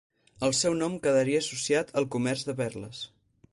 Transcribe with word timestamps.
El 0.45 0.55
seu 0.59 0.77
nom 0.79 0.95
quedaria 1.03 1.43
associat 1.45 1.93
al 2.01 2.09
comerç 2.17 2.49
de 2.51 2.59
perles. 2.65 3.07